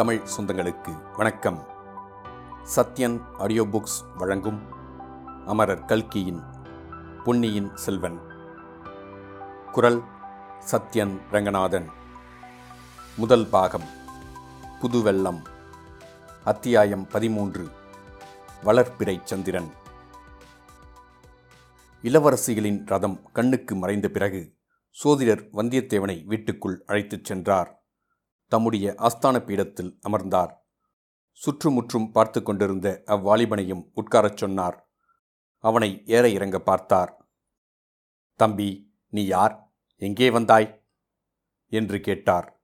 தமிழ் 0.00 0.22
சொந்தங்களுக்கு 0.36 1.16
வணக்கம். 1.16 1.66
Sathyan 2.76 3.20
audio 3.38 3.66
books 3.66 4.16
வழங்கும் 4.16 4.60
அமரர் 5.46 5.84
கல்கியின் 5.84 6.42
பொன்னியின் 7.24 7.76
செல்வன். 7.76 8.20
குரல் 9.72 10.02
சத்யன் 10.72 11.20
ரங்கநாதன். 11.30 11.88
முதல் 13.16 13.46
பாகம் 13.46 13.84
புதுவெள்ளம் 14.80 15.42
அத்தியாயம் 16.44 17.06
பதிமூன்று 17.06 17.68
வளர்ப்பிறை 18.64 19.20
சந்திரன். 19.24 19.70
இளவரசிகளின் 22.02 22.82
ரதம் 22.86 23.30
கண்ணுக்கு 23.32 23.76
மறைந்த 23.76 24.08
பிறகு 24.08 24.56
சோதிடர் 24.90 25.48
வந்தியத்தேவனை 25.52 26.24
வீட்டுக்குள் 26.24 26.82
அழைத்துச் 26.86 27.24
சென்றார். 27.24 27.79
தம்முடைய 28.50 28.94
ஆஸ்தான 28.98 29.44
பீடத்தில் 29.44 29.98
அமர்ந்தார். 30.02 30.66
சுற்றுமுற்றும் 31.32 32.12
பார்த்து 32.12 32.42
கொண்டிருந்த 32.42 33.02
அவ்வாலிபனையும் 33.06 33.90
உட்காரச் 33.94 34.36
சொன்னார். 34.36 34.90
அவனை 35.58 36.02
ஏற 36.06 36.28
இறங்க 36.28 36.58
பார்த்தார். 36.60 37.28
தம்பி 38.34 38.94
நீ 39.08 39.26
யார்? 39.26 39.74
எங்கே 39.96 40.30
வந்தாய்? 40.30 40.84
என்று 41.66 42.00
கேட்டார். 42.00 42.62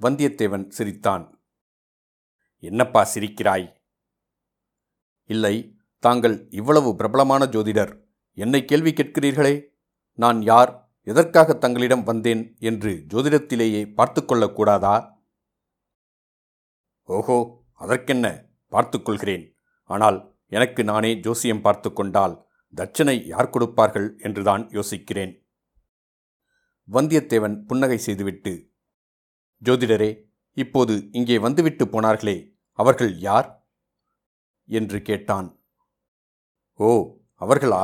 வந்தியத்தேவன் 0.00 0.68
சிரித்தான். 0.68 1.42
என்னப்பா 2.58 3.08
சிரிக்கிறாய்? 3.14 3.74
இல்லை 5.24 5.76
தாங்கள் 5.98 6.48
இவ்வளவு 6.50 6.96
பிரபலமான 6.96 7.44
ஜோதிடர். 7.44 8.04
என்னை 8.32 8.64
கேள்வி 8.64 8.92
கேட்கிறீர்களே? 8.92 9.54
நான் 10.12 10.42
யார்? 10.42 10.87
எதற்காக 11.08 11.54
தங்களிடம் 11.54 12.02
வந்தேன் 12.02 12.42
என்று 12.60 12.92
ஜோதிடத்திலேயே 13.12 13.82
பார்த்து 13.94 14.20
கொள்ளக்கூடாதா 14.22 14.96
ஓஹோ 17.08 17.36
அதற்கென்ன? 17.74 18.26
பார்த்துக்கொள்கிறேன். 18.72 19.44
ஆனால் 19.90 20.18
எனக்கு 20.46 20.80
நானே 20.84 21.10
ஜோசியம் 21.14 21.60
பார்த்து 21.60 21.88
கொண்டால் 21.92 22.34
தட்சனை 22.74 23.14
யார் 23.26 23.50
கொடுப்பார்கள் 23.50 24.08
என்றுதான் 24.18 24.64
யோசிக்கிறேன். 24.70 25.32
வந்தியத்தேவன் 26.88 27.56
புன்னகை 27.66 27.98
செய்துவிட்டு 27.98 28.52
ஜோதிடரே 29.62 30.10
இப்போது 30.56 30.94
இங்கே 31.12 31.36
வந்துவிட்டு 31.38 31.84
போனார்களே 31.84 32.36
அவர்கள் 32.78 33.12
யார்? 33.18 33.48
என்று 34.68 34.98
கேட்டான். 35.02 35.48
ஓ 36.80 36.88
அவர்களா? 37.42 37.82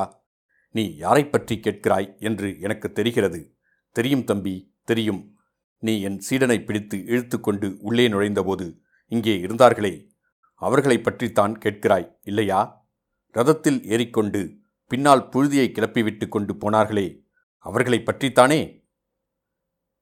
நீ 0.74 0.96
யாரைப் 0.96 1.32
பற்றி 1.32 1.56
கேட்கிறாய் 1.56 2.18
என்று 2.18 2.60
எனக்கு 2.60 2.92
தெரிகிறது. 2.92 3.56
தெரியும் 3.92 4.24
தம்பி 4.24 4.74
தெரியும். 4.84 5.38
நீ 5.78 6.00
என் 6.00 6.22
சீடனை 6.30 6.64
பிடித்து 6.64 7.04
இழுத்து 7.04 7.40
கொண்டு 7.40 7.76
உள்ளே 7.80 8.08
நுழைந்தபோது 8.08 8.80
இங்கே 9.06 9.36
இருந்தார்களே 9.36 10.10
அவர்களைப் 10.54 11.04
பற்றித்தான் 11.04 11.58
கேட்கிறாய் 11.58 12.18
இல்லையா? 12.22 12.88
ரதத்தில் 13.34 13.82
ஏறிக்கொண்டு 13.84 14.58
பின்னால் 14.88 15.28
புழுதியை 15.28 15.72
கிளப்பிவிட்டு 15.72 16.28
கொண்டு 16.28 16.54
போனார்களே 16.54 17.26
அவர்களைப் 17.58 18.08
பற்றித்தானே? 18.08 18.88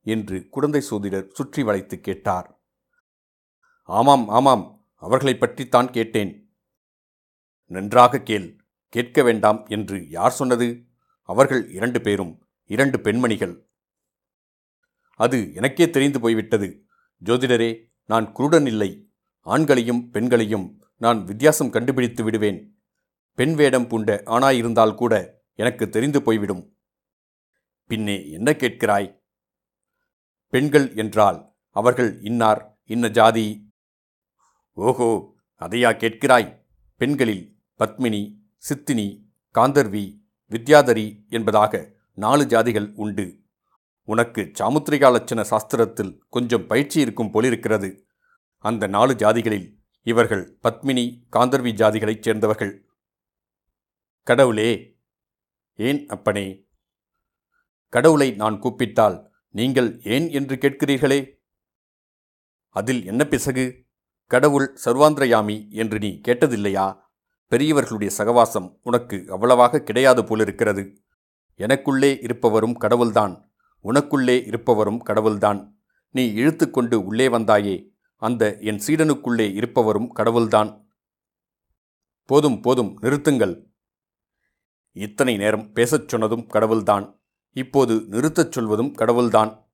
என்று 0.02 0.48
குழந்தை 0.48 0.80
சோதிடர் 0.80 1.28
சுற்றி 1.32 1.62
வளைத்து 1.62 2.00
கேட்டார். 2.00 2.60
ஆமாம் 3.82 4.28
ஆமாம் 4.28 4.86
அவர்களைப் 4.94 5.40
பற்றித்தான் 5.40 5.90
கேட்டேன். 5.90 6.56
நன்றாக 7.66 8.20
கேள் 8.20 8.61
கேட்க 8.92 9.22
வேண்டாம் 9.22 9.66
என்று 9.66 10.08
யார் 10.08 10.30
சொன்னது? 10.30 10.86
அவர்கள் 11.28 11.70
இரண்டு 11.70 12.00
பேரும் 12.00 12.32
இரண்டு 12.70 13.00
பெண்மணிகள். 13.00 13.54
அது 15.20 15.54
எனக்கே 15.54 15.90
தெரிந்து 15.90 16.20
போய்விட்டது. 16.20 16.68
ஜோதிடரே 17.24 17.70
நான் 18.04 18.32
குருடன் 18.32 18.66
இல்லை. 18.66 18.90
ஆண்களையும் 19.46 20.10
பெண்களையும் 20.10 20.66
நான் 20.96 21.24
வித்தியாசம் 21.24 21.70
கண்டுபிடித்து 21.70 22.24
விடுவேன். 22.24 22.60
பெண் 23.34 23.54
வேடம் 23.54 23.88
பூண்ட 23.88 24.22
ஆணாயிருந்தால் 24.26 24.94
கூட 24.94 25.42
எனக்கு 25.54 25.88
தெரிந்து 25.88 26.22
போய்விடும். 26.22 26.76
பின்னே 27.86 28.30
என்ன 28.30 28.52
கேட்கிறாய்? 28.52 29.08
பெண்கள் 30.52 30.94
என்றால் 30.94 31.38
அவர்கள் 31.76 32.10
இன்னார் 32.22 32.62
இன்ன 32.84 33.08
ஜாதி? 33.10 33.46
ஓஹோ 34.72 35.08
அதையா 35.60 35.90
கேட்கிறாய்? 36.02 36.50
பெண்களில் 36.96 37.44
பத்மினி 37.78 38.22
சித்தினி 38.64 39.06
காந்தர்வி 39.54 40.18
வித்யாதரி 40.50 41.28
என்பதாக 41.28 41.88
நாலு 42.12 42.44
ஜாதிகள் 42.44 42.94
உண்டு. 42.94 43.40
உனக்கு 44.02 44.52
சாமுத்திரிகா 44.58 45.08
லட்சண 45.14 45.44
சாஸ்திரத்தில் 45.50 46.18
கொஞ்சம் 46.28 46.66
பயிற்சி 46.66 47.00
இருக்கும் 47.00 47.30
போலிருக்கிறது. 47.30 48.06
அந்த 48.58 48.86
நாலு 48.86 49.14
ஜாதிகளில் 49.14 49.68
இவர்கள் 50.02 50.58
பத்மினி 50.62 51.04
காந்தர்வி 51.32 51.72
ஜாதிகளைச் 51.72 52.22
சேர்ந்தவர்கள். 52.22 52.86
கடவுளே! 54.22 55.00
ஏன் 55.74 56.06
அப்பனே? 56.06 56.66
கடவுளை 57.88 58.30
நான் 58.30 58.58
கூப்பிட்டால் 58.58 59.32
நீங்கள் 59.48 60.00
ஏன் 60.02 60.30
என்று 60.30 60.56
கேட்கிறீர்களே? 60.56 61.20
அதில் 62.68 63.04
என்ன 63.04 63.26
பிசகு? 63.26 63.84
கடவுள் 64.26 64.78
சர்வாந்திரயாமி 64.84 65.70
என்று 65.70 65.98
நீ 65.98 66.20
கேட்டதில்லையா? 66.28 66.86
பெரியவர்களுடைய 67.52 68.14
சகவாசம் 68.18 68.78
உனக்கு 68.82 69.24
அவ்வளவாக 69.28 69.80
கிடையாது 69.80 70.24
போலிருக்கிறது. 70.24 71.02
எனக்குள்ளே 71.58 72.22
இருப்பவரும் 72.22 72.74
கடவுள்தான். 72.74 73.52
உனக்குள்ளே 73.84 74.46
இருப்பவரும் 74.46 75.02
கடவுள்தான். 75.02 75.78
நீ 76.10 76.34
இழுத்துக்கொண்டு 76.34 76.94
உள்ளே 76.94 77.28
வந்தாயே. 77.28 77.88
அந்த 78.16 78.58
என் 78.58 78.80
சீடனுக்குள்ளே 78.86 79.52
இருப்பவரும் 79.52 80.12
கடவுள்தான். 80.12 80.88
போதும் 82.24 82.60
போதும் 82.60 82.98
நிறுத்துங்கள். 83.02 83.64
இத்தனை 84.92 85.36
நேரம் 85.36 85.72
பேசச் 85.72 86.08
சொன்னதும் 86.08 86.46
கடவுள்தான். 86.46 87.20
இப்போது 87.50 87.94
நிறுத்தச் 87.94 88.52
சொல்வதும் 88.52 88.94
கடவுள்தான். 88.94 89.70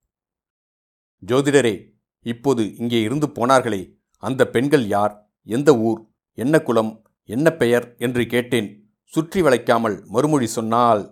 ஜோதிடரே 1.27 1.93
இப்போது 2.21 2.77
இங்கே 2.77 3.01
இருந்து 3.01 3.27
போனார்களே. 3.27 3.95
அந்த 4.19 4.47
பெண்கள் 4.47 4.87
யார்? 4.87 5.31
எந்த 5.43 5.77
ஊர்? 5.77 6.07
என்ன 6.33 6.61
குலம்? 6.61 7.03
என்ன 7.29 7.47
பெயர் 7.53 7.87
என்று 7.99 8.27
கேட்டேன். 8.27 8.69
சுற்றி 9.13 9.43
வளைக்காமல் 9.43 9.97
மறுமொழி 10.07 10.47
சொன்னால் 10.47 11.03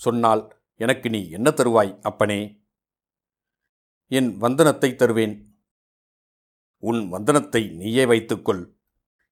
சொன்னால் 0.00 0.42
எனக்கு 0.74 1.10
நீ 1.10 1.20
என்ன 1.28 1.50
தருவாய் 1.50 1.92
அப்பனே? 2.00 2.40
என் 4.06 4.30
வந்தனத்தை 4.42 4.90
தருவேன். 4.94 5.34
உன் 6.82 7.00
வந்தனத்தை 7.12 7.62
நீயே 7.74 8.04
வைத்துக்கொள். 8.06 8.62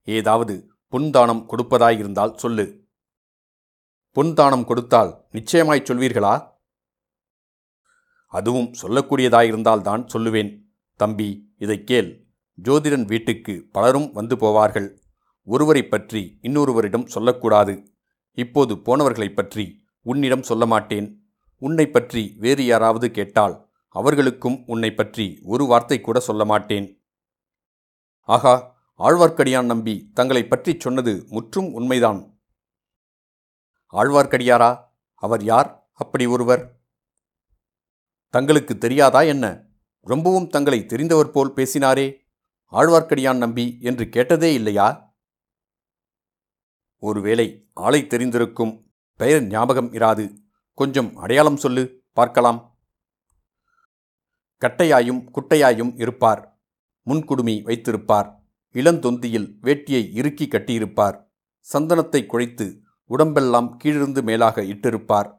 ஏதாவது 0.03 0.55
பொன்தானம் 0.89 1.45
கொடுப்பதாயிருந்தால் 1.51 2.35
சொல்லு. 2.35 2.67
பொன்தானம் 4.17 4.65
கொடுத்தால் 4.65 5.13
நிச்சயமாய் 5.31 5.87
சொல்வீர்களா? 5.89 6.35
அதுவும் 8.27 8.71
சொல்லக்கூடியதாயிருந்தால்தான் 8.83 10.05
சொல்லுவேன். 10.13 10.51
தம்பி 11.01 11.29
இதை 11.59 11.85
கேள். 11.85 12.11
ஜோதிடன் 12.59 13.05
வீட்டுக்கு 13.05 13.55
பலரும் 13.73 14.09
வந்து 14.13 14.37
போவார்கள். 14.37 14.89
ஒருவரைப் 15.45 15.91
பற்றி 15.91 16.39
இன்னொருவரிடம் 16.43 17.07
சொல்லக்கூடாது. 17.07 17.93
இப்போது 18.33 18.75
போனவர்களைப் 18.75 19.35
பற்றி 19.35 19.85
உன்னிடம் 20.03 20.43
சொல்ல 20.43 20.67
மாட்டேன் 20.67 21.29
உன்னை 21.59 21.87
பற்றி 21.87 22.37
வேறு 22.39 22.65
யாராவது 22.65 23.11
கேட்டால் 23.11 23.71
அவர்களுக்கும் 23.89 24.63
உன்னை 24.67 24.95
பற்றி 24.95 25.41
ஒரு 25.43 25.65
வார்த்தை 25.65 26.01
கூட 26.01 26.21
சொல்ல 26.21 26.45
மாட்டேன் 26.45 27.03
ஆகா 28.21 28.73
ஆழ்வார்க்கடியான் 28.99 29.65
நம்பி 29.65 30.11
தங்களை 30.15 30.47
பற்றி 30.47 30.77
சொன்னது 30.79 31.25
முற்றும் 31.29 31.73
உண்மைதான். 31.73 32.41
ஆழ்வார்க்கடியாரா 33.93 34.79
அவர் 35.15 35.43
யார் 35.43 35.89
அப்படி 35.93 36.27
ஒருவர்? 36.27 36.81
தங்களுக்கு 38.31 38.79
தெரியாதா 38.79 39.21
என்ன? 39.21 39.67
ரொம்பவும் 40.01 40.49
தங்களை 40.49 40.81
தெரிந்தவர் 40.81 41.31
போல் 41.31 41.53
பேசினாரே. 41.55 42.17
ஆழ்வார்க்கடியான் 42.73 43.37
நம்பி 43.37 43.79
என்று 43.81 44.09
கேட்டதே 44.09 44.55
இல்லையா? 44.55 45.04
ஒருவேளை 47.05 47.69
ஆளை 47.73 48.07
தெரிந்திருக்கும் 48.07 48.85
பெயர் 49.17 49.47
ஞாபகம் 49.47 49.93
இராது. 49.93 50.37
கொஞ்சம் 50.75 51.17
அடையாளம் 51.17 51.57
சொல்லு 51.57 52.03
பார்க்கலாம். 52.13 52.79
கட்டையாயும் 54.61 55.25
குட்டையாயும் 55.33 55.93
இருப்பார். 55.97 56.61
முன்குடுமி 57.07 57.63
வைத்திருப்பார். 57.63 58.35
இளந்தொந்தியில் 58.73 59.55
வேட்டியை 59.63 60.13
இறுக்கி 60.13 60.49
கட்டியிருப்பார். 60.51 61.25
சந்தனத்தை 61.73 62.27
குழைத்து 62.27 62.81
உடம்பெல்லாம் 63.05 63.77
கீழிருந்து 63.77 64.23
மேலாக 64.23 64.63
இட்டிருப்பார். 64.63 65.33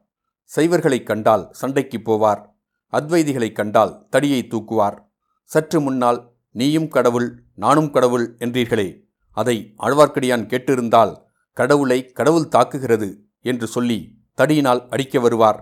சைவர்களைக் 0.56 1.06
கண்டால் 1.06 1.48
சண்டைக்கு 1.52 1.98
போவார். 1.98 2.48
அத்வைதிகளைக் 2.92 3.54
கண்டால் 3.54 4.06
தடியை 4.08 4.46
தூக்குவார். 4.50 4.98
சற்று 5.44 5.80
முன்னால் 5.80 6.32
நீயும் 6.50 6.88
கடவுள் 6.88 7.44
நானும் 7.54 7.90
கடவுள் 7.90 8.36
என்றீர்களே. 8.36 9.04
அதை 9.30 9.74
ஆழ்வார்க்கடியான் 9.78 10.46
கேட்டிருந்தால் 10.46 11.24
கடவுளை 11.56 12.12
கடவுள் 12.12 12.52
தாக்குகிறது 12.56 13.08
என்று 13.40 13.66
சொல்லி 13.66 13.98
தடியினால் 14.36 14.88
அடிக்க 14.88 15.20
வருவார். 15.20 15.60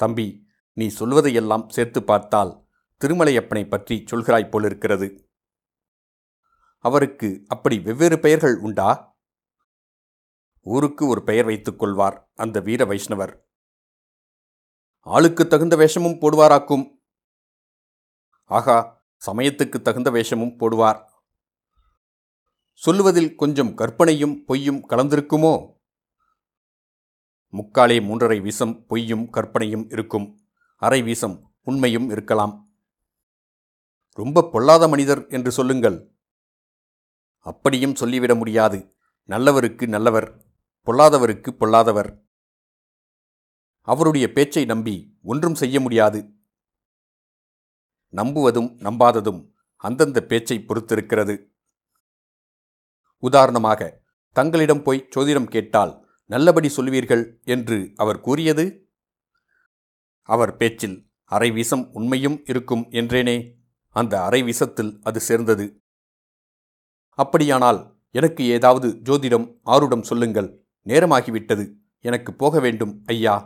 தம்பி 0.00 0.26
நீ 0.72 0.86
சொல்வதையெல்லாம் 0.86 1.68
சேர்த்து 1.68 2.02
பார்த்தால் 2.02 2.52
திருமலையப்பனை 3.00 3.68
பற்றி 3.68 4.04
சொல்கிறாய் 4.10 4.50
போலிருக்கிறது. 4.50 5.08
அவருக்கு 6.84 7.44
அப்படி 7.48 7.78
வெவ்வேறு 7.78 8.18
பெயர்கள் 8.18 8.56
உண்டா? 8.58 9.16
ஊருக்கு 10.60 11.06
ஒரு 11.06 11.22
பெயர் 11.22 11.44
வைத்துக் 11.44 11.78
கொள்வார் 11.78 12.30
அந்த 12.34 12.60
வீர 12.60 12.84
வைஷ்ணவர். 12.84 13.34
ஆளுக்கு 15.06 15.46
தகுந்த 15.46 15.76
வேஷமும் 15.76 16.20
போடுவாராக்கும். 16.20 16.84
ஆகா 18.50 18.78
சமயத்துக்கு 19.26 19.82
தகுந்த 19.82 20.10
வேஷமும் 20.10 20.56
போடுவார். 20.60 21.00
சொல்லுவதில் 22.74 23.34
கொஞ்சம் 23.34 23.74
கற்பனையும் 23.74 24.44
பொய்யும் 24.44 24.88
கலந்திருக்குமோ? 24.88 25.72
முக்காலே 27.52 28.00
மூன்றரை 28.00 28.42
வீசம் 28.42 28.86
பொய்யும் 28.86 29.30
கற்பனையும் 29.30 29.90
இருக்கும். 29.90 30.48
அரை 30.76 31.02
வீசம் 31.02 31.54
உண்மையும் 31.62 32.10
இருக்கலாம். 32.10 32.74
ரொம்ப 34.10 34.48
பொல்லாத 34.52 34.88
மனிதர் 34.88 35.26
என்று 35.26 35.52
சொல்லுங்கள். 35.52 36.16
அப்படியும் 37.38 37.94
சொல்லிவிட 37.94 38.34
முடியாது. 38.34 38.96
நல்லவருக்கு 39.26 39.88
நல்லவர் 39.88 40.44
பொல்லாதவருக்கு 40.86 41.50
பொல்லாதவர். 41.50 42.26
அவருடைய 43.80 44.32
பேச்சை 44.32 44.64
நம்பி 44.64 45.18
ஒன்றும் 45.22 45.54
செய்ய 45.54 45.80
முடியாது. 45.80 46.34
நம்புவதும் 48.12 48.78
நம்பாததும் 48.78 49.50
அந்தந்த 49.76 50.20
பேச்சை 50.20 50.58
பொறுத்திருக்கிறது. 50.58 51.53
உதாரணமாக 53.28 53.80
தங்களிடம் 54.36 54.82
போய் 54.82 55.06
சோதிடம் 55.14 55.52
கேட்டால் 55.54 55.92
நல்லபடி 56.30 56.68
சொல்வீர்கள் 56.76 57.24
என்று 57.44 57.76
அவர் 57.96 58.20
கூறியது? 58.20 58.64
அவர் 60.28 60.52
பேச்சில் 60.56 60.96
அரை 61.32 61.50
விஷம் 61.50 61.84
உண்மையும் 61.92 62.38
இருக்கும் 62.44 62.84
என்றேனே 62.90 63.36
அந்த 63.96 64.14
அரை 64.22 64.40
விஷத்தில் 64.42 64.92
அது 65.02 65.18
சேர்ந்தது. 65.20 65.66
அப்படியானால் 67.18 67.80
எனக்கு 68.10 68.42
ஏதாவது 68.56 68.88
ஜோதிடம் 69.08 69.46
ஆருடம் 69.66 70.06
சொல்லுங்கள் 70.10 70.50
நேரமாகிவிட்டது 70.86 71.64
எனக்கு 72.04 72.30
போக 72.34 72.60
வேண்டும் 72.60 72.94
ஐயா. 73.06 73.36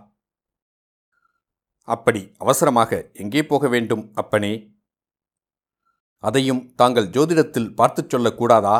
அப்படி 1.88 2.20
அவசரமாக 2.38 2.92
எங்கே 3.12 3.42
போக 3.46 3.68
வேண்டும் 3.68 4.04
அப்பனே? 4.14 4.52
அதையும் 6.24 6.62
தாங்கள் 6.74 7.12
ஜோதிடத்தில் 7.16 7.74
பார்த்துச் 7.74 8.10
சொல்லக்கூடாதா? 8.14 8.76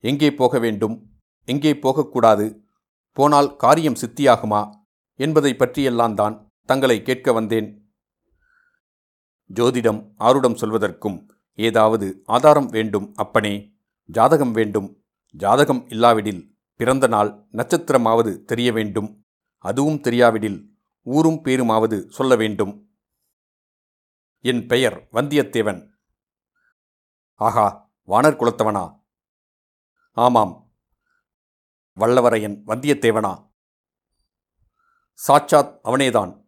எங்கே 0.00 0.34
போக 0.34 0.58
வேண்டும்? 0.58 1.10
எங்கே 1.44 1.78
போகக்கூடாது? 1.78 2.64
போனால் 3.12 3.56
காரியம் 3.56 3.94
சித்தியாகுமா? 3.94 4.74
என்பதை 5.14 5.54
பற்றியெல்லாம் 5.54 6.14
தான் 6.14 6.48
தங்களை 6.64 7.02
கேட்க 7.02 7.32
வந்தேன். 7.32 7.92
ஜோதிடம் 9.54 10.12
ஆருடம் 10.18 10.54
சொல்வதற்கும் 10.54 11.28
ஏதாவது 11.54 12.22
ஆதாரம் 12.24 12.66
வேண்டும் 12.66 13.14
அப்பனே. 13.14 13.74
ஜாதகம் 14.04 14.52
வேண்டும். 14.52 15.02
ஜாதகம் 15.30 15.88
இல்லாவிடில் 15.88 16.56
பிறந்த 16.74 17.06
நாள் 17.06 17.46
நட்சத்திரமாவது 17.52 18.42
தெரிய 18.42 18.72
வேண்டும். 18.72 19.24
அதுவும் 19.58 20.00
தெரியாவிடில் 20.00 20.76
ஊரும் 21.02 21.40
பேருமாவது 21.44 22.08
சொல்ல 22.08 22.36
வேண்டும். 22.36 22.90
என் 24.40 24.66
பெயர் 24.66 25.08
வந்தியத்தேவன். 25.12 25.88
ஆகா 27.34 27.92
வானர் 28.06 28.36
குலத்தவனா? 28.36 28.99
ஆமாம். 30.20 30.72
வல்லவரையன் 31.96 32.62
வந்தியத்தேவனா? 32.66 33.50
சாட்சாத் 35.12 35.80
அவனேதான். 35.84 36.44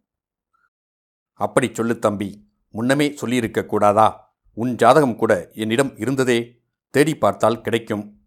அப்படி 1.32 1.70
சொல்லு 1.72 1.98
தம்பி 1.98 2.52
முன்னமே 2.68 3.12
சொல்லியிருக்க 3.14 3.64
கூடாதா? 3.64 4.36
உன் 4.52 4.74
ஜாதகம் 4.74 5.16
கூட 5.16 5.50
என்னிடம் 5.52 5.96
இருந்ததே 5.96 6.62
தேடி 6.90 7.16
பார்த்தால் 7.16 7.60
கிடைக்கும். 7.60 8.26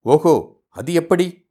ஓஹோ 0.00 0.62
அது 0.68 0.92
எப்படி? 0.92 1.50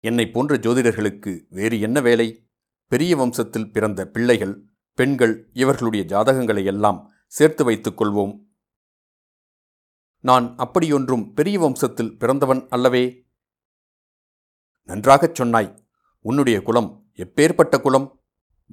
என்னை 0.00 0.30
போன்ற 0.30 0.56
ஜோதிடர்களுக்கு 0.56 1.46
வேறு 1.48 1.80
என்ன 1.80 2.00
வேலை? 2.00 2.50
பெரிய 2.86 3.16
வம்சத்தில் 3.16 3.70
பிறந்த 3.70 4.06
பிள்ளைகள் 4.06 4.64
பெண்கள் 4.94 5.50
இவர்களுடைய 5.52 6.04
ஜாதகங்களை 6.04 6.64
எல்லாம் 6.64 7.12
சேர்த்து 7.26 7.64
வைத்துக் 7.64 8.02
கொள்வோம். 8.02 8.51
நான் 10.22 10.54
அப்படியொன்றும் 10.56 11.32
பெரிய 11.32 11.60
வம்சத்தில் 11.60 12.18
பிறந்தவன் 12.18 12.68
அல்லவே? 12.68 13.26
நன்றாகச் 14.82 15.34
சொன்னாய். 15.34 15.86
உன்னுடைய 16.20 16.62
குலம் 16.62 17.10
எப்பேற்பட்ட 17.12 17.80
குலம்? 17.80 18.22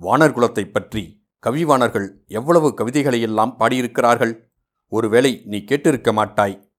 வானர் 0.01 0.33
குலத்தைப் 0.33 0.73
பற்றி 0.73 1.27
கவிவாணர்கள் 1.45 2.25
எவ்வளவு 2.27 2.73
கவிதைகளையெல்லாம் 2.77 3.55
பாடியிருக்கிறார்கள்? 3.59 4.51
ஒருவேளை 4.87 5.41
நீ 5.45 5.57
கேட்டிருக்க 5.57 6.13
மாட்டாய். 6.13 6.73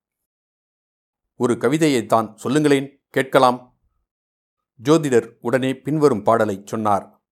ஒரு 1.35 1.53
கவிதையைத்தான் 1.53 2.35
சொல்லுங்களேன் 2.35 3.05
கேட்கலாம். 3.09 3.79
ஜோதிடர் 4.83 5.37
உடனே 5.41 5.77
பின்வரும் 5.77 6.23
பாடலை 6.23 6.61
சொன்னார். 6.65 7.23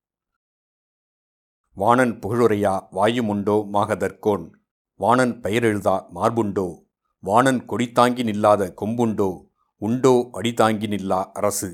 வாணன் 1.74 2.20
புகழுரையா 2.20 2.88
வாயுமுண்டோ 2.92 3.70
மாகதற்கோன்? 3.74 4.52
வாணன் 4.94 5.42
பெயரெழுதா 5.42 6.10
மார்புண்டோ? 6.16 6.88
வாணன் 7.24 7.62
கொடித்தாங்கி 7.69 8.24
நில்லாத 8.30 8.63
கொம்புண்டோ 8.81 9.30
உண்டோ 9.77 10.30
அடிதாங்கி 10.33 10.88
நில்லா 10.88 11.31
அரசு. 11.31 11.69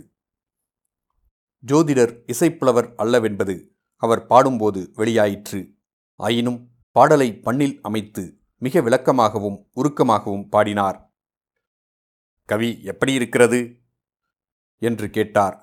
ஜோதிடர் 1.63 2.13
இசைப்புலவர் 2.33 2.88
அல்லவென்பது 3.03 3.56
அவர் 3.95 4.27
பாடும்போது 4.27 4.92
வெளியாயிற்று. 4.95 5.59
ஆயினும் 6.19 6.59
பாடலை 6.92 7.30
பண்ணில் 7.39 7.80
அமைத்து 7.81 8.24
மிக 8.57 8.81
விளக்கமாகவும் 8.81 9.57
உருக்கமாகவும் 9.75 10.45
பாடினார். 10.50 11.13
கவி 12.45 12.69
எப்படி 12.83 13.13
இருக்கிறது 13.13 13.59
என்று 14.77 15.09
கேட்டார். 15.09 15.57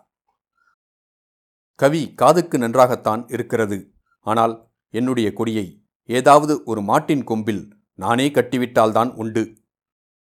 கவி 1.74 2.02
காதுக்கு 2.14 2.58
நன்றாகத்தான் 2.58 3.28
இருக்கிறது. 3.28 3.78
ஆனால் 4.26 4.54
என்னுடைய 4.88 5.32
கொடியை 5.32 5.66
ஏதாவது 6.04 6.64
ஒரு 6.64 6.80
மாட்டின் 6.82 7.24
கொம்பில் 7.24 7.62
நானே 7.94 8.28
கட்டிவிட்டால்தான் 8.28 9.12
உண்டு. 9.14 9.44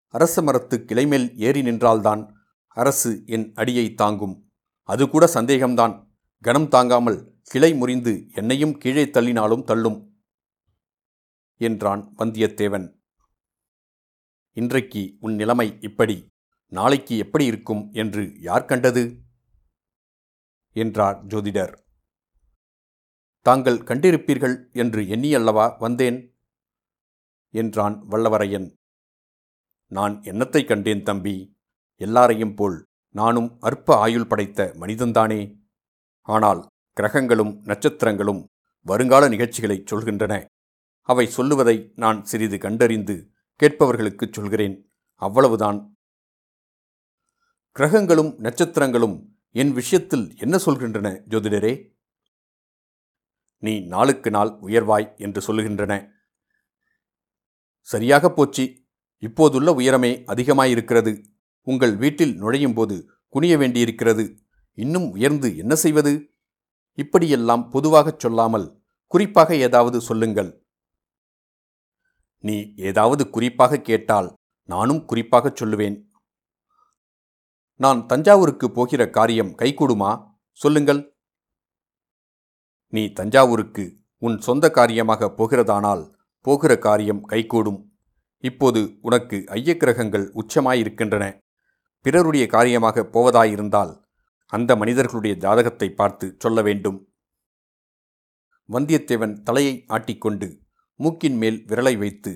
அரச 0.08 0.42
மரத்து 0.42 0.84
கிளைமேல் 0.86 1.36
ஏறி 1.36 1.62
நின்றால்தான் 1.62 2.34
அரசு 2.68 3.22
என் 3.26 3.52
அடியை 3.54 3.94
தாங்கும். 3.94 4.50
அது 4.82 5.08
கூட 5.08 5.26
சந்தேகம்தான். 5.34 6.06
கனம் 6.40 6.68
தாங்காமல் 6.68 7.40
கிளை 7.42 7.74
முறிந்து 7.74 8.26
என்னையும் 8.32 8.78
கீழே 8.78 9.04
தள்ளினாலும் 9.04 9.64
தள்ளும் 9.64 10.22
என்றான் 11.56 12.14
வந்தியத்தேவன். 12.18 12.96
இன்றைக்கு 14.52 15.16
உன் 15.20 15.34
நிலைமை 15.34 15.78
இப்படி 15.80 16.26
நாளைக்கு 16.66 17.16
எப்படி 17.16 17.44
இருக்கும் 17.44 17.92
என்று 17.92 18.40
யார் 18.40 18.64
கண்டது? 18.64 19.20
என்றார் 20.72 21.26
ஜோதிடர். 21.26 21.74
தாங்கள் 23.40 23.76
கண்டிருப்பீர்கள் 23.76 24.72
என்று 24.72 25.02
எண்ணியல்லவா 25.02 25.78
வந்தேன்? 25.78 26.36
என்றான் 27.50 28.04
வல்லவரையன். 28.08 28.77
நான் 29.88 30.20
என்னத்தை 30.20 30.66
கண்டேன் 30.66 31.02
தம்பி? 31.02 31.56
எல்லாரையும் 31.94 32.54
போல் 32.54 32.86
நானும் 33.08 33.60
அற்ப 33.60 33.96
ஆயுள் 33.96 34.26
படைத்த 34.26 34.72
மனிதன்தானே? 34.80 35.58
ஆனால் 36.20 36.66
கிரகங்களும் 36.92 37.64
நட்சத்திரங்களும் 37.64 38.44
வருங்கால 38.80 39.28
நிகழ்ச்சிகளைச் 39.28 39.94
சொல்கின்றன. 39.94 40.44
அவை 41.00 41.26
சொல்லுவதை 41.26 41.92
நான் 41.94 42.24
சிறிது 42.24 42.58
கண்டறிந்து 42.58 43.30
கேட்பவர்களுக்குச் 43.62 44.32
சொல்கிறேன். 44.32 44.92
அவ்வளவுதான். 45.14 45.96
கிரகங்களும் 47.72 48.38
நட்சத்திரங்களும் 48.38 49.26
என் 49.50 49.72
விஷயத்தில் 49.72 50.36
என்ன 50.36 50.56
சொல்கின்றன 50.56 51.22
ஜோதிடரே? 51.28 51.96
நீ 53.58 53.80
நாளுக்கு 53.80 54.30
நாள் 54.30 54.48
உயர்வாய் 54.48 55.16
என்று 55.16 55.40
சொல்லுகின்றன. 55.40 56.08
சரியாக 57.80 58.30
போச்சு. 58.30 58.86
இப்போதுள்ள 59.18 59.72
உயரமே 59.72 60.24
அதிகமாயிருக்கிறது. 60.26 61.24
உங்கள் 61.62 61.96
வீட்டில் 61.96 62.36
நுழையும் 62.36 62.74
போது 62.74 63.10
குனிய 63.28 63.58
வேண்டியிருக்கிறது. 63.58 64.42
இன்னும் 64.72 65.10
உயர்ந்து 65.10 65.56
என்ன 65.56 65.74
செய்வது? 65.74 66.34
இப்படியெல்லாம் 66.92 67.70
பொதுவாகச் 67.70 68.18
சொல்லாமல் 68.18 68.82
குறிப்பாக 69.06 69.56
ஏதாவது 69.56 70.00
சொல்லுங்கள். 70.00 70.66
நீ 72.38 72.74
ஏதாவது 72.76 73.30
குறிப்பாக 73.30 73.80
கேட்டால் 73.80 74.34
நானும் 74.64 75.04
குறிப்பாகச் 75.04 75.62
சொல்லுவேன். 75.62 76.06
நான் 77.74 78.06
தஞ்சாவூருக்கு 78.06 78.70
போகிற 78.70 79.10
காரியம் 79.10 79.56
கைகூடுமா? 79.58 80.30
சொல்லுங்கள். 80.52 81.16
நீ 82.88 83.08
தஞ்சாவூருக்கு 83.08 83.98
உன் 84.18 84.40
சொந்த 84.40 84.70
காரியமாக 84.70 85.34
போகிறதானால் 85.36 86.14
போகிற 86.40 86.78
காரியம் 86.78 87.24
கைகூடும். 87.24 87.97
இப்போது 88.44 88.98
உனக்கு 89.00 89.44
ஐயக்கிரகங்கள் 89.46 90.26
உச்சமாயிருக்கின்றன. 90.40 91.40
பிறருடைய 92.00 92.46
காரியமாக 92.46 93.02
போவதாயிருந்தால் 93.02 94.06
அந்த 94.46 94.76
மனிதர்களுடைய 94.76 95.36
ஜாதகத்தை 95.36 95.90
பார்த்து 95.90 96.36
சொல்ல 96.38 96.62
வேண்டும். 96.62 96.98
வந்தியத்தேவன் 98.68 99.42
தலையை 99.42 99.84
ஆட்டிக்கொண்டு 99.88 100.48
மூக்கின் 100.94 101.36
மேல் 101.36 101.64
விரலை 101.66 101.98
வைத்து 101.98 102.32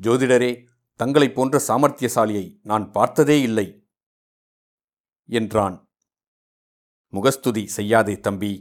ஜோதிடரே 0.00 0.66
தங்களைப் 0.94 1.34
போன்ற 1.34 1.60
சாமர்த்தியசாலியை 1.68 2.58
நான் 2.62 2.90
பார்த்ததே 2.90 3.40
இல்லை 3.40 3.66
என்றான். 5.28 5.76
முகஸ்துதி 7.08 7.66
செய்யாதே 7.66 8.14
தம்பி 8.20 8.52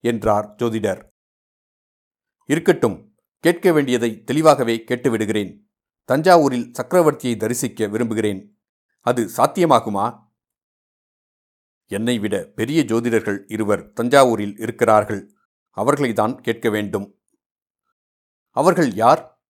என்றார் 0.00 0.54
ஜோதிடர். 0.58 1.02
இருக்கட்டும் 2.48 3.11
கேட்க 3.42 3.72
வேண்டியதை 3.72 4.22
தெளிவாகவே 4.22 4.84
கேட்டுவிடுகிறேன். 4.86 5.66
தஞ்சாவூரில் 6.12 6.70
சக்கரவர்த்தியை 6.82 7.36
தரிசிக்க 7.36 7.86
விரும்புகிறேன். 7.86 8.62
அது 9.00 9.30
சாத்தியமாகுமா? 9.36 10.28
என்னை 11.86 12.18
விட 12.18 12.44
பெரிய 12.54 12.84
ஜோதிடர்கள் 12.84 13.44
இருவர் 13.46 13.92
தஞ்சாவூரில் 13.92 14.60
இருக்கிறார்கள். 14.60 15.32
அவர்களைதான் 15.70 16.40
கேட்க 16.40 16.70
வேண்டும். 16.70 17.20
அவர்கள் 18.50 18.92
யார்? 18.92 19.44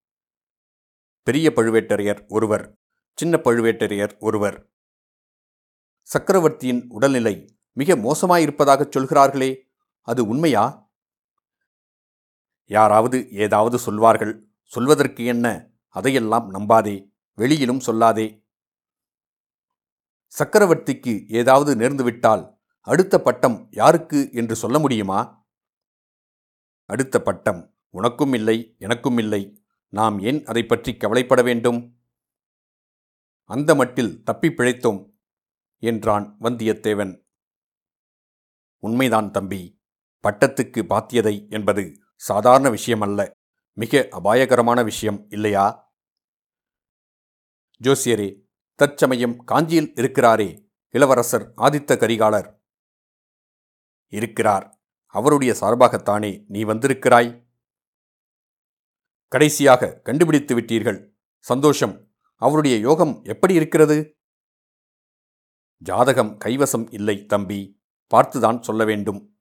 பெரிய 1.22 1.52
பழுவேட்டரையர் 1.56 2.28
ஒருவர் 2.28 2.78
சின்ன 3.14 3.40
பழுவேட்டரையர் 3.44 4.18
ஒருவர். 4.18 4.72
சக்கரவர்த்தியின் 6.02 6.86
உடல்நிலை 6.88 7.58
மிக 7.72 7.96
மோசமாயிருப்பதாகச் 7.96 8.90
சொல்கிறார்களே 8.90 9.70
அது 10.00 10.26
உண்மையா? 10.26 10.81
யாராவது 12.66 13.30
ஏதாவது 13.30 13.78
சொல்வார்கள் 13.78 14.48
சொல்வதற்கு 14.62 15.24
என்ன? 15.24 15.70
அதையெல்லாம் 15.88 16.54
நம்பாதே 16.54 17.12
வெளியிலும் 17.34 17.80
சொல்லாதே. 17.80 18.44
சக்கரவர்த்திக்கு 20.38 21.26
ஏதாவது 21.28 21.76
நேர்ந்துவிட்டால் 21.76 22.60
அடுத்த 22.80 23.20
பட்டம் 23.20 23.68
யாருக்கு 23.70 24.30
என்று 24.32 24.56
சொல்ல 24.56 24.78
முடியுமா? 24.78 25.46
அடுத்த 26.84 27.22
பட்டம் 27.22 27.74
உனக்கும் 27.88 28.32
இல்லை 28.32 28.74
எனக்கும் 28.78 29.18
இல்லை. 29.18 29.62
நாம் 29.88 30.18
ஏன் 30.18 30.44
அதை 30.44 30.64
பற்றி 30.64 30.96
கவலைப்பட 30.96 31.42
வேண்டும்? 31.42 32.00
அந்த 33.44 33.74
மட்டில் 33.74 34.22
தப்பி 34.22 34.48
பிழைத்தோம் 34.48 35.12
என்றான் 35.78 36.36
வந்தியத்தேவன். 36.40 37.24
உண்மைதான் 38.78 39.30
தம்பி 39.30 39.80
பட்டத்துக்கு 40.24 40.80
பாத்தியதை 40.88 41.50
என்பது 41.50 42.01
சாதாரண 42.22 42.70
விஷயம் 42.70 43.00
அல்ல 43.00 43.30
மிக 43.72 44.08
அபாயகரமான 44.10 44.84
விஷயம் 44.84 45.26
இல்லையா? 45.28 45.94
ஜோசியரே 47.82 48.40
தற்சமயம் 48.74 49.44
காஞ்சியில் 49.44 49.92
இருக்கிறாரே 49.94 50.70
இளவரசர் 50.88 51.52
ஆதித்த 51.56 51.96
கரிகாலர். 51.96 52.60
இருக்கிறார். 54.06 54.80
அவருடைய 55.06 55.52
சார்பாகத்தானே 55.60 56.44
நீ 56.48 56.64
வந்திருக்கிறாய்? 56.64 57.46
கடைசியாக 59.28 60.00
கண்டுபிடித்து 60.02 60.60
விட்டீர்கள். 60.60 61.10
சந்தோஷம். 61.38 62.14
அவருடைய 62.36 62.76
யோகம் 62.76 63.22
எப்படி 63.24 63.54
இருக்கிறது? 63.54 64.16
ஜாதகம் 65.76 66.38
கைவசம் 66.38 66.92
இல்லை 66.92 67.26
தம்பி. 67.26 67.82
பார்த்துதான் 68.14 68.60
சொல்ல 68.60 68.84
வேண்டும். 68.84 69.31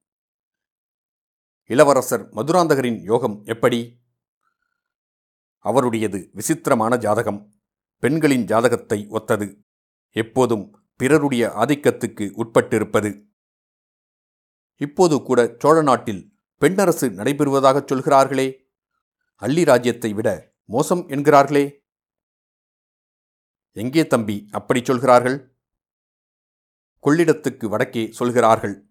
இளவரசர் 1.72 2.34
மதுராந்தகரின் 2.34 3.02
யோகம் 3.02 3.44
எப்படி? 3.44 4.02
அவருடையது 5.58 6.30
விசித்திரமான 6.34 6.98
ஜாதகம். 6.98 7.54
பெண்களின் 7.98 8.44
ஜாதகத்தை 8.44 9.08
ஒத்தது. 9.10 9.64
எப்போதும் 10.10 10.86
பிறருடைய 10.96 11.48
ஆதிக்கத்துக்கு 11.48 12.32
உட்பட்டிருப்பது. 12.38 13.26
இப்போது 14.76 15.24
கூட 15.24 15.56
சோழ 15.60 15.82
நாட்டில் 15.82 16.34
பெண்ணரசு 16.62 17.10
நடைபெறுவதாகச் 17.10 17.88
சொல்கிறார்களே. 17.88 18.70
அள்ளி 19.36 19.64
ராஜ்யத்தை 19.64 20.14
விட 20.14 20.54
மோசம் 20.66 21.08
என்கிறார்களே. 21.08 21.80
எங்கே 23.72 24.08
தம்பி 24.08 24.48
அப்படி 24.52 24.82
சொல்கிறார்கள்? 24.84 25.56
கொள்ளிடத்துக்கு 27.04 27.66
வடக்கே 27.66 28.12
சொல்கிறார்கள். 28.12 28.91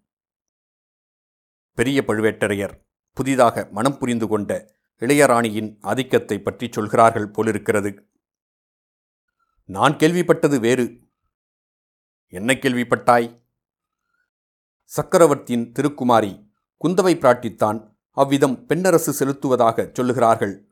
பெரிய 1.73 2.03
பழுவேட்டரையர் 2.07 2.73
புதிதாக 3.13 3.69
மனம் 3.71 3.97
புரிந்து 3.97 4.27
கொண்ட 4.27 4.77
இளையராணியின் 4.99 5.77
ஆதிக்கத்தை 5.81 6.41
பற்றி 6.41 6.67
சொல்கிறார்கள் 6.71 7.31
போலிருக்கிறது. 7.31 8.09
நான் 9.65 9.95
கேள்விப்பட்டது 9.97 10.59
வேறு. 10.59 10.85
என்ன 12.27 12.53
கேள்விப்பட்டாய்? 12.53 13.39
சக்கரவர்த்தியின் 14.83 15.71
திருக்குமாரி 15.71 16.51
குந்தவை 16.81 17.13
பிராட்டித்தான் 17.15 17.79
அவ்விதம் 18.11 18.67
பெண்ணரசு 18.67 19.11
செலுத்துவதாக 19.19 19.91
சொல்லுகிறார்கள். 19.99 20.65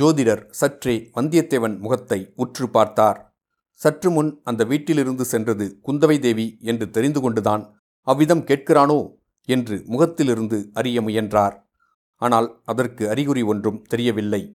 ஜோதிடர் 0.00 0.46
சற்றே 0.50 1.10
வந்தியத்தேவன் 1.14 1.78
முகத்தை 1.78 2.32
உற்று 2.34 2.68
பார்த்தார். 2.70 3.34
சற்று 3.72 4.10
முன் 4.10 4.40
அந்த 4.44 4.64
வீட்டிலிருந்து 4.64 5.24
சென்றது 5.24 5.80
குந்தவை 5.86 6.18
தேவி 6.18 6.58
என்று 6.60 6.90
தெரிந்து 6.90 7.20
கொண்டுதான் 7.20 7.82
அவ்விதம் 8.00 8.44
கேட்கிறானோ? 8.46 9.15
என்று 9.46 9.82
முகத்திலிருந்து 9.86 10.70
அறிய 10.74 11.02
முயன்றார். 11.02 11.70
ஆனால் 12.14 12.62
அதற்கு 12.64 13.08
அறிகுறி 13.08 13.42
ஒன்றும் 13.42 13.82
தெரியவில்லை. 13.82 14.52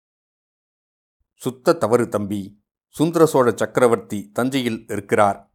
சுத்த 1.33 1.73
தவறு 1.73 2.09
தம்பி 2.09 2.61
சுந்தர 2.87 3.25
சோழ 3.25 3.51
சக்கரவர்த்தி 3.55 4.31
தஞ்சையில் 4.31 4.85
இருக்கிறார். 4.87 5.51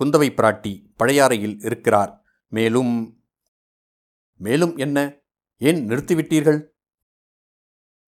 குந்தவை 0.00 0.28
பிராட்டி 0.30 0.92
பழையாறையில் 0.98 1.64
இருக்கிறார். 1.64 2.24
மேலும் 2.48 3.24
மேலும் 4.36 4.76
என்ன? 4.76 5.14
ஏன் 5.56 5.88
நிறுத்திவிட்டீர்கள்? 5.88 6.66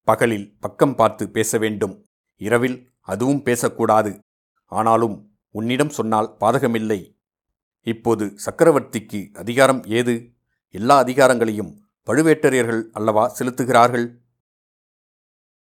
பகலில் 0.03 0.59
பக்கம் 0.61 0.95
பார்த்து 0.95 1.31
பேச 1.31 1.59
வேண்டும். 1.59 2.07
இரவில் 2.37 2.91
அதுவும் 3.01 3.43
பேசக்கூடாது. 3.43 4.19
ஆனாலும் 4.65 5.39
உன்னிடம் 5.51 5.89
சொன்னால் 5.89 6.37
பாதகமில்லை. 6.41 7.19
இப்போது 7.81 8.37
சக்கரவர்த்திக்கு 8.47 9.35
அதிகாரம் 9.35 9.85
ஏது? 9.85 10.36
எல்லா 10.79 10.95
அதிகாரங்களையும் 11.03 11.73
பழுவேட்டரையர்கள் 12.07 12.83
அல்லவா 12.93 13.25
செலுத்துகிறார்கள்? 13.39 14.07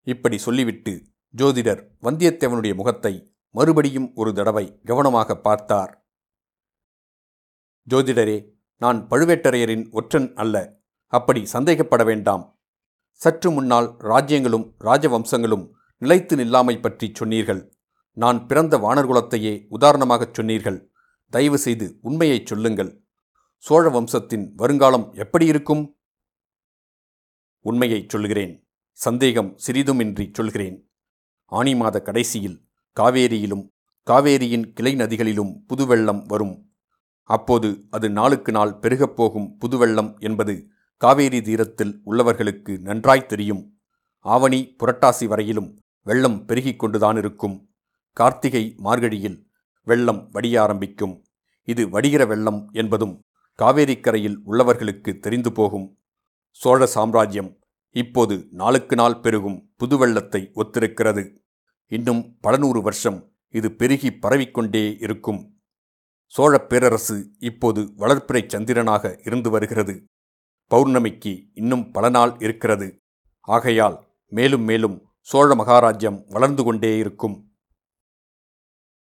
இப்படி 0.07 0.38
சொல்லிவிட்டு 0.38 0.93
ஜோதிடர் 1.33 1.81
வந்தியத்தேவனுடைய 2.01 2.74
முகத்தை 2.75 3.13
மறுபடியும் 3.55 4.09
ஒரு 4.15 4.31
தடவை 4.33 4.65
கவனமாக 4.83 5.38
பார்த்தார். 5.38 5.91
ஜோதிடரே 7.88 8.38
நான் 8.81 9.00
பழுவேட்டரையரின் 9.09 9.85
ஒற்றன் 9.91 10.29
அல்ல 10.35 10.55
அப்படி 11.13 11.41
சந்தேகப்பட 11.53 12.03
வேண்டாம். 12.05 12.43
சற்று 13.21 13.50
முன்னால் 13.51 13.88
ராஜ்யங்களும் 14.00 14.65
ராஜவம்சங்களும் 14.79 15.65
நிலைத்து 16.01 16.35
நில்லாமை 16.35 16.75
பற்றி 16.81 17.07
சொன்னீர்கள். 17.13 17.62
நான் 18.17 18.39
பிறந்த 18.47 18.77
வானர்குலத்தையே 18.77 19.53
உதாரணமாகச் 19.69 20.33
சொன்னீர்கள். 20.33 20.79
தயவு 21.33 21.57
செய்து 21.57 21.88
உண்மையைச் 22.01 22.50
சொல்லுங்கள். 22.51 22.91
சோழ 23.65 23.89
வம்சத்தின் 23.89 24.51
வருங்காலம் 24.55 25.13
எப்படி 25.13 25.45
இருக்கும்? 25.45 25.98
உண்மையைச் 27.60 28.10
சொல்கிறேன் 28.10 28.67
சந்தேகம் 28.91 29.57
சிறிதுமின்றி 29.67 30.29
சொல்கிறேன். 30.34 30.91
ஆனி 31.45 31.75
மாத 31.75 32.01
கடைசியில் 32.01 32.67
காவேரியிலும் 33.00 33.69
காவேரியின் 34.10 34.74
கிளை 34.74 34.95
நதிகளிலும் 34.95 35.65
புதுவெள்ளம் 35.67 36.25
வரும். 36.25 36.72
அப்போது 37.24 37.86
அது 37.89 38.10
நாளுக்கு 38.10 38.51
நாள் 38.51 38.79
பெருகப் 38.79 39.15
போகும் 39.15 39.57
புதுவெள்ளம் 39.57 40.19
என்பது 40.19 40.67
காவேரி 40.98 41.41
தீரத்தில் 41.41 42.01
உள்ளவர்களுக்கு 42.05 42.79
நன்றாய் 42.79 43.25
தெரியும். 43.25 43.79
ஆவணி 44.19 44.75
புரட்டாசி 44.79 45.25
வரையிலும் 45.25 45.79
வெள்ளம் 46.03 46.45
பெருகிக் 46.45 46.79
கொண்டுதான் 46.79 47.17
இருக்கும். 47.17 47.69
கார்த்திகை 48.13 48.75
மார்கழியில் 48.84 49.45
வெள்ளம் 49.84 50.29
வடிய 50.31 50.62
ஆரம்பிக்கும். 50.62 51.24
இது 51.63 51.89
வடிகிற 51.89 52.25
வெள்ளம் 52.25 52.69
என்பதும் 52.72 53.22
காவேரிக்கரையில் 53.62 54.38
உள்ளவர்களுக்கு 54.45 55.19
தெரிந்து 55.19 55.51
போகும் 55.51 56.00
சோழ 56.51 56.85
சாம்ராஜ்யம் 56.85 57.59
இப்போது 57.89 58.47
நாளுக்கு 58.51 58.95
நாள் 58.95 59.19
பெருகும் 59.19 59.74
புதுவெள்ளத்தை 59.79 60.51
ஒத்திருக்கிறது. 60.55 61.38
இன்னும் 61.85 62.38
பல 62.39 62.57
நூறு 62.57 62.81
வருஷம் 62.81 63.33
இது 63.50 63.71
பெருகி 63.71 64.09
பரவிக்கொண்டே 64.09 64.97
இருக்கும். 65.00 65.62
சோழப் 66.25 66.69
பேரரசு 66.69 67.31
இப்போது 67.39 67.81
வளர்ப்பிறை 67.81 68.47
சந்திரனாக 68.47 69.19
இருந்து 69.25 69.50
வருகிறது. 69.50 70.03
பௌர்ணமிக்கு 70.71 71.50
இன்னும் 71.53 71.91
பல 71.91 72.09
நாள் 72.09 72.35
இருக்கிறது. 72.39 72.97
ஆகையால் 73.41 74.07
மேலும் 74.25 74.62
மேலும் 74.62 75.09
சோழ 75.19 75.55
மகாராஜ்யம் 75.55 76.24
வளர்ந்து 76.27 76.63
கொண்டே 76.63 76.97
இருக்கும். 76.97 77.55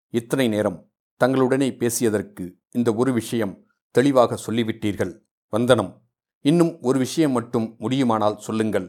இத்தனை 0.07 0.47
நேரம் 0.47 0.91
தங்களுடனே 1.19 1.69
பேசியதற்கு 1.75 2.51
இந்த 2.71 2.93
ஒரு 2.93 3.13
விஷயம் 3.13 3.66
தெளிவாக 3.97 4.37
சொல்லிவிட்டீர்கள். 4.45 5.13
வந்தனம். 5.53 5.91
இன்னும் 6.45 6.73
ஒரு 6.81 6.97
விஷயம் 6.99 7.31
மட்டும் 7.31 7.67
முடியுமானால் 7.77 8.39
சொல்லுங்கள். 8.39 8.87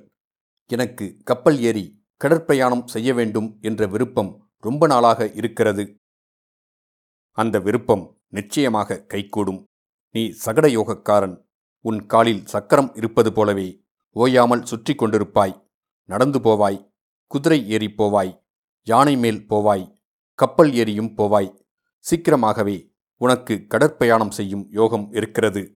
எனக்கு 0.70 1.06
கப்பல் 1.24 1.58
ஏறி 1.68 1.84
கடற்பிரயாணம் 2.24 2.86
செய்ய 2.86 3.10
வேண்டும் 3.14 3.48
என்ற 3.60 3.82
விருப்பம் 3.86 4.30
ரொம்ப 4.66 4.86
நாளாக 4.86 5.28
இருக்கிறது. 5.40 5.84
அந்த 7.38 7.56
விருப்பம் 7.66 8.04
நிச்சயமாக 8.28 8.98
கைகூடும். 9.04 9.60
நீ 10.14 10.22
சகட 10.44 10.66
யோகக்காரன். 10.78 11.36
உன் 11.84 12.00
காலில் 12.06 12.42
சக்கரம் 12.46 12.90
இருப்பது 12.94 13.30
போலவே 13.32 13.68
ஓயாமல் 14.16 14.66
சுற்றி 14.70 14.94
கொண்டிருப்பாய். 14.94 15.54
நடந்து 16.08 16.38
போவாய். 16.38 16.78
குதிரை 17.32 17.60
ஏறி 17.74 17.88
போவாய். 17.98 18.32
யானை 18.86 19.14
மேல் 19.16 19.40
போவாய். 19.50 19.84
கப்பல் 20.38 20.72
ஏறியும் 20.80 21.12
போவாய். 21.20 21.50
சீக்கிரமாகவே 22.04 22.76
உனக்கு 23.18 23.66
கடற்பயணம் 23.66 24.30
செய்யும் 24.30 24.70
யோகம் 24.70 25.12
இருக்கிறது. 25.12 25.72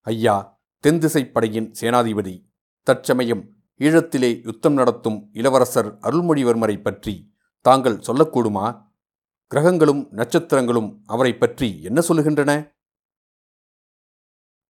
ஐயா 0.00 0.60
தென்திசைப் 0.86 1.32
படையின் 1.32 1.72
சேனாதிபதி 1.80 2.46
தற்சமயம் 2.82 3.56
ஈழத்திலே 3.78 4.42
யுத்தம் 4.44 4.72
நடத்தும் 4.72 5.30
இளவரசர் 5.32 5.98
அருள்மொழிவர்மரை 5.98 6.82
பற்றி 6.82 7.34
தாங்கள் 7.60 7.96
சொல்லக்கூடுமா? 7.96 8.90
கிரகங்களும் 9.46 10.10
நட்சத்திரங்களும் 10.12 11.00
அவரை 11.06 11.36
பற்றி 11.36 11.82
என்ன 11.82 12.02
சொல்லுகின்றன? 12.08 12.74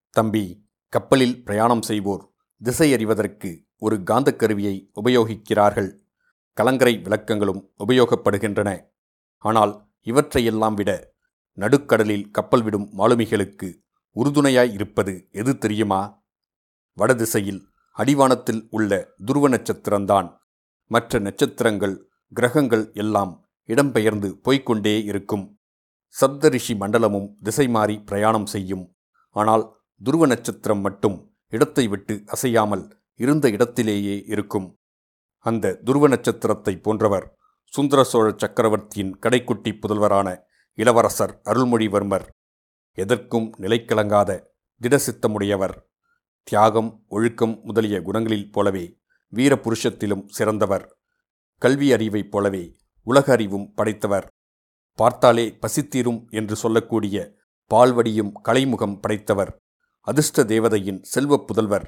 தம்பி 0.09 0.67
கப்பலில் 0.87 1.43
பிரயாணம் 1.43 1.81
செய்வோர் 1.81 2.31
திசை 2.57 2.93
அறிவதற்கு 2.93 3.65
ஒரு 3.77 3.95
காந்தக் 3.95 4.35
கருவியை 4.35 4.91
உபயோகிக்கிறார்கள். 5.03 5.99
கலங்கரை 6.53 6.97
விளக்கங்களும் 6.97 7.69
உபயோகப்படுகின்றன. 7.87 8.87
ஆனால் 9.37 9.91
இவற்றையெல்லாம் 10.01 10.73
விட 10.73 11.12
நடுக்கடலில் 11.57 12.25
கப்பல் 12.31 12.63
விடும் 12.65 12.87
மாலுமிகளுக்கு 12.93 13.67
உறுதுணையாய் 14.15 14.71
இருப்பது 14.71 15.13
எது 15.31 15.51
தெரியுமா? 15.57 16.01
வடதிசையில் 16.97 17.61
அடிவானத்தில் 17.97 18.61
உள்ள 18.69 18.91
துருவ 19.25 19.47
நட்சத்திரம்தான். 19.47 20.29
மற்ற 20.91 21.19
நட்சத்திரங்கள் 21.19 21.95
கிரகங்கள் 22.31 22.85
எல்லாம் 22.93 23.33
இடம்பெயர்ந்து 23.69 24.29
போய்க்கொண்டே 24.45 24.95
இருக்கும். 25.03 25.45
சப்தரிஷி 26.15 26.73
மண்டலமும் 26.79 27.29
திசை 27.41 27.67
மாறி 27.67 27.95
பிரயாணம் 28.09 28.45
செய்யும். 28.45 28.85
ஆனால் 29.35 29.63
துருவ 30.01 30.25
நட்சத்திரம் 30.25 30.81
மட்டும் 30.81 31.17
இடத்தை 31.53 31.85
விட்டு 31.87 32.15
அசையாமல் 32.25 32.83
இருந்த 33.19 33.45
இடத்திலேயே 33.49 34.15
இருக்கும். 34.25 34.67
அந்த 35.45 35.75
துருவ 35.87 36.07
நட்சத்திரத்தை 36.07 36.73
போன்றவர் 36.77 37.25
சுந்தர 37.73 37.99
சோழ 38.03 38.27
சக்கரவர்த்தியின் 38.37 39.13
கடைக்குட்டி 39.19 39.71
புதல்வரான 39.73 40.27
இளவரசர் 40.75 41.41
அருள்மொழிவர்மர். 41.45 42.27
எதற்கும் 42.91 43.55
நிலைக்கலங்காத 43.57 44.45
திடசித்தமுடையவர். 44.81 45.75
தியாகம் 46.43 47.03
ஒழுக்கம் 47.07 47.59
முதலிய 47.63 48.01
குணங்களில் 48.01 48.51
போலவே 48.51 48.99
வீரபுருஷத்திலும் 49.33 50.23
சிறந்தவர். 50.27 50.97
கல்வி 51.57 51.91
அறிவைப் 51.91 52.31
போலவே 52.31 52.75
உலக 53.03 53.31
அறிவும் 53.31 53.73
படைத்தவர். 53.73 54.31
பார்த்தாலே 54.93 55.57
பசித்தீரும் 55.61 56.29
என்று 56.29 56.55
சொல்லக்கூடிய 56.55 57.35
பால்வடியும் 57.73 58.31
கலைமுகம் 58.43 58.99
படைத்தவர். 58.99 59.59
அதிர்ஷ்ட 60.01 60.43
தேவதையின் 60.43 61.03
செல்வப் 61.03 61.47
புதல்வர். 61.47 61.85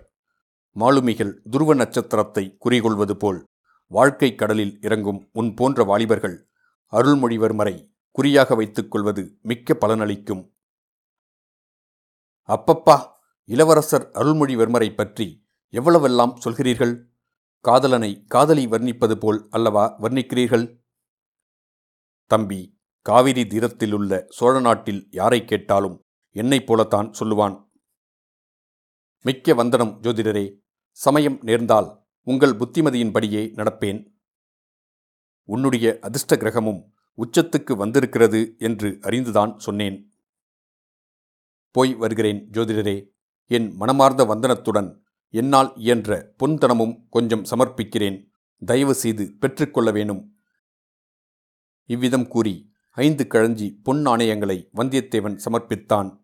மாலுமிகள் 0.72 1.42
துருவ 1.50 1.74
நட்சத்திரத்தை 1.74 2.58
குறிகொள்வது 2.66 3.12
போல் 3.12 3.46
வாழ்க்கை 3.88 4.36
கடலில் 4.36 4.78
இறங்கும் 4.82 5.30
உன் 5.34 5.54
போன்ற 5.54 5.84
வாலிபர்கள் 5.84 6.48
அருள்மொழிவர்மரை 6.92 7.95
குறியாக 8.16 8.56
வைத்துக் 8.56 8.92
கொள்வது 8.92 9.24
மிக்க 9.42 9.78
பலனளிக்கும். 9.82 10.44
அப்பப்பா 12.50 12.98
இளவரசர் 13.50 14.06
அருள்மொழிவர்மரை 14.14 14.90
பற்றி 14.96 15.28
எவ்வளவெல்லாம் 15.74 16.34
சொல்கிறீர்கள்? 16.44 16.94
காதலனை 17.66 18.12
காதலி 18.28 18.66
வர்ணிப்பது 18.68 19.16
போல் 19.16 19.40
அல்லவா 19.50 19.86
வர்ணிக்கிறீர்கள்? 20.02 20.66
தம்பி 22.32 22.62
காவிரி 23.06 23.44
தீரத்திலுள்ள 23.44 24.22
சோழ 24.30 24.60
நாட்டில் 24.60 25.02
யாரை 25.12 25.46
கேட்டாலும் 25.46 25.98
என்னைப் 26.36 26.68
போலத்தான் 26.68 27.10
சொல்லுவான். 27.20 27.58
மிக்க 29.26 29.54
வந்தனம் 29.54 29.94
ஜோதிடரே 30.02 30.46
சமயம் 30.92 31.38
நேர்ந்தால் 31.42 31.90
உங்கள் 32.28 32.58
புத்திமதியின்படியே 32.58 33.44
நடப்பேன். 33.60 34.02
உன்னுடைய 35.50 35.88
அதிர்ஷ்ட 36.02 36.36
கிரகமும் 36.36 36.82
உச்சத்துக்கு 37.18 37.76
வந்திருக்கிறது 37.76 38.56
என்று 38.58 38.98
அறிந்துதான் 39.02 39.58
சொன்னேன். 39.58 40.14
போய் 41.72 41.94
வருகிறேன் 41.94 42.50
ஜோதிடரே 42.52 43.10
என் 43.46 43.76
மனமார்ந்த 43.76 44.26
வந்தனத்துடன் 44.26 45.02
என்னால் 45.30 45.74
இயன்ற 45.76 46.34
பொன்தனமும் 46.40 47.08
கொஞ்சம் 47.10 47.44
சமர்ப்பிக்கிறேன். 47.44 48.26
தயவு 48.58 48.94
செய்து 48.94 49.34
பெற்றுக்கொள்ள 49.40 49.92
வேணும். 49.92 50.36
இவ்விதம் 51.84 52.28
கூறி 52.28 52.72
ஐந்து 52.90 53.28
கழஞ்சி 53.30 53.80
பொன் 53.84 54.02
நாணயங்களை 54.02 54.70
வந்தியத்தேவன் 54.76 55.40
சமர்ப்பித்தான். 55.46 56.24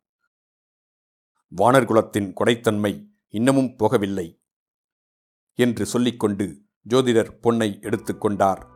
வானர்குலத்தின் 1.58 2.34
கொடைத்தன்மை 2.34 3.08
இன்னமும் 3.27 3.73
போகவில்லை 3.80 4.41
என்று 5.54 5.86
சொல்லிக்கொண்டு 5.86 6.62
ஜோதிடர் 6.89 7.32
பொன்னை 7.43 7.82
எடுத்துக்கொண்டார் 7.82 8.70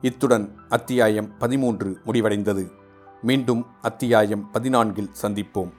இத்துடன் 0.00 0.56
அத்தியாயம் 0.68 1.38
பதிமூன்று 1.38 2.00
முடிவடைந்தது. 2.06 2.70
மீண்டும் 3.22 3.66
அத்தியாயம் 3.82 4.48
பதினான்கில் 4.54 5.10
சந்திப்போம். 5.22 5.72